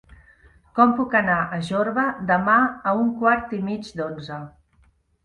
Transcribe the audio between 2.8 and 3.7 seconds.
a un quart i